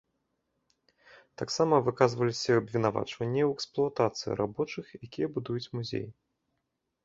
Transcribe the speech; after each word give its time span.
Таксама 1.41 1.75
выказваліся 1.89 2.57
абвінавачванні 2.63 3.41
ў 3.45 3.49
эксплуатацыі 3.59 4.31
рабочых, 4.43 4.85
якія 5.07 5.27
будуюць 5.41 5.67
музей. 5.79 6.07